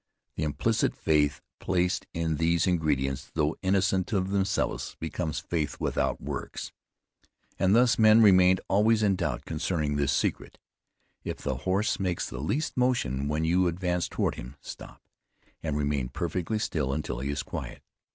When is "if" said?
11.23-11.37